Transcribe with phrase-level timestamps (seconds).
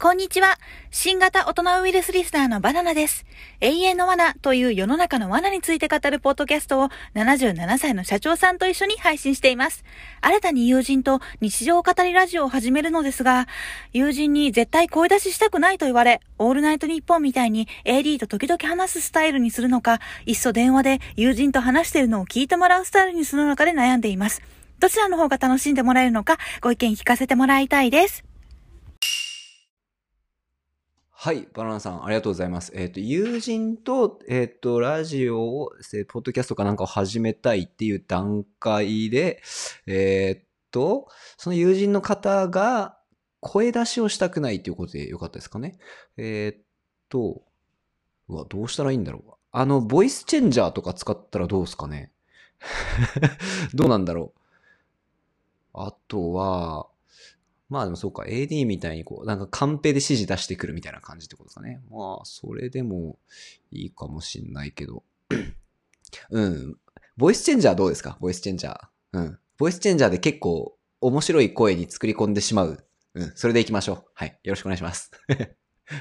[0.00, 0.60] こんにちは。
[0.92, 3.26] 新型大人ウイルスリスナーのバナナです。
[3.60, 9.82] 永遠の罠という世の中の罠について語るポッドキャストを77歳の社長さんと一緒に配信しています。
[10.20, 13.48] 新たに友人と日常語りラジオを始めるのですが、
[13.92, 24.42] 友人に絶対声出ししたくないと言われ、オールナイトニッポンみたいに AD と時々話すスタイルにするのか、いっそ電話で友人と話しているのを聞いてもらうスタイルにするのかで悩んでいます。
[24.78, 28.27] どちらの方が楽しんでもらえるのか、ご意見聞かせてもらいたいです。
[31.28, 32.72] はい、バナナさん、ありがとうございます。
[32.74, 39.42] えっ、と、友人と、えっ、と、ラジオを、えーポッドキャストかなんかを始めたいっていう段階で、
[39.86, 42.96] えっ、と、その友人の方が
[43.40, 45.76] 声出しをしたくないっていうことでよかったですかね。
[46.16, 46.62] えっ、
[47.10, 47.42] と、
[48.30, 49.32] うわ、どうしたらいいんだろう。
[49.52, 52.10] あの、ボイスチェンジャーとか使ったらどうですかね。
[53.74, 54.40] どうなんだろう。
[55.74, 56.87] あとは、
[57.68, 61.80] まあでもそうか、AD みたいにこう、なんかカンペで指示出してくるみたいな感じってことですかね。
[61.90, 63.18] まあ、それでも
[63.70, 65.02] いいかもしんないけど。
[66.30, 66.76] うん。
[67.16, 68.16] ボイスチェンジャーどうですか？
[68.20, 68.78] ボイスチェンジャー。
[69.12, 69.38] うん。
[69.58, 72.84] ボイスチェンジャーで結構面白い声に作り込んでしまう。
[73.14, 73.32] うん。
[73.34, 74.04] それでいきましょう。
[74.14, 74.38] はい。
[74.44, 75.10] よろしくお願いします。